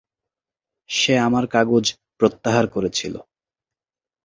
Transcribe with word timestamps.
সে 0.89 1.13
আমার 1.19 1.45
কাগজ 1.47 1.85
প্রত্যাহার 2.19 2.65
করেছিল। 2.67 3.15